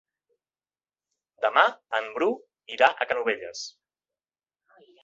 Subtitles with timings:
[1.45, 1.65] Demà
[1.99, 2.31] en Bru
[2.79, 3.65] irà a Canovelles.